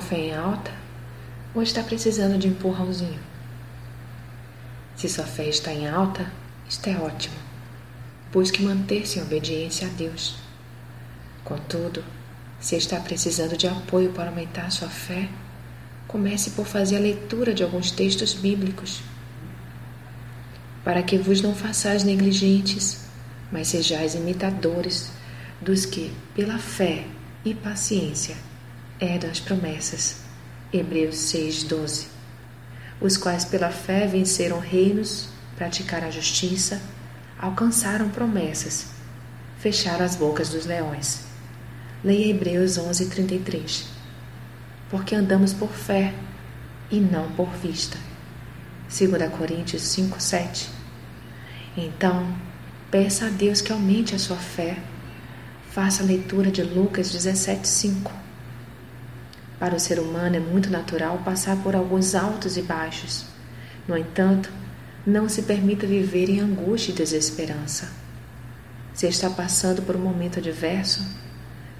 [0.00, 0.70] fé em alta
[1.54, 3.20] ou está precisando de empurrãozinho?
[4.96, 6.30] Se sua fé está em alta,
[6.68, 7.36] isto é ótimo.
[8.32, 10.36] Busque manter-se em obediência a Deus.
[11.44, 12.04] Contudo,
[12.58, 15.28] se está precisando de apoio para aumentar sua fé,
[16.08, 19.02] comece por fazer a leitura de alguns textos bíblicos,
[20.82, 23.06] para que vos não façais negligentes,
[23.50, 25.10] mas sejais imitadores
[25.60, 27.04] dos que, pela fé
[27.44, 28.36] e paciência,
[29.00, 30.16] herdam as promessas.
[30.72, 32.06] Hebreus 6:12.
[33.00, 36.80] Os quais pela fé venceram reinos, praticaram a justiça,
[37.38, 38.86] alcançaram promessas,
[39.58, 41.24] fecharam as bocas dos leões.
[42.02, 43.96] Leia Hebreus 11:33
[44.90, 46.14] porque andamos por fé
[46.90, 47.98] e não por vista.
[48.88, 50.70] 2 Coríntios 5, 7.
[51.76, 52.34] Então,
[52.90, 54.78] peça a Deus que aumente a sua fé.
[55.70, 58.12] Faça a leitura de Lucas 17, 5.
[59.58, 63.24] Para o ser humano é muito natural passar por alguns altos e baixos.
[63.88, 64.50] No entanto,
[65.06, 67.90] não se permita viver em angústia e desesperança.
[68.92, 71.02] Se está passando por um momento adverso,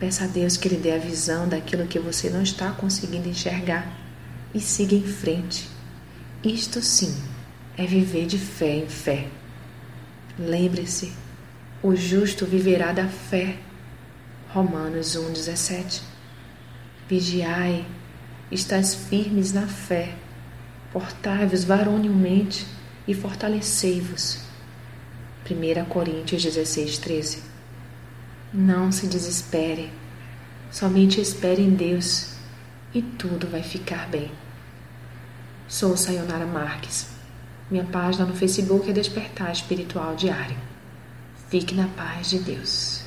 [0.00, 3.86] Peça a Deus que lhe dê a visão daquilo que você não está conseguindo enxergar
[4.54, 5.68] e siga em frente.
[6.42, 7.14] Isto sim
[7.76, 9.28] é viver de fé em fé.
[10.38, 11.12] Lembre-se,
[11.82, 13.58] o justo viverá da fé.
[14.54, 16.00] Romanos 1,17
[17.10, 17.84] Vigiai,
[18.52, 20.14] estáis firmes na fé,
[20.92, 22.64] portai-vos varonilmente
[23.06, 24.38] e fortalecei-vos.
[25.44, 27.50] 1 Coríntios 16, 13
[28.52, 29.92] não se desespere,
[30.70, 32.34] somente espere em Deus
[32.94, 34.30] e tudo vai ficar bem.
[35.68, 37.08] Sou Sayonara Marques.
[37.68, 40.56] Minha página no Facebook é Despertar Espiritual Diário.
[41.48, 42.99] Fique na paz de Deus.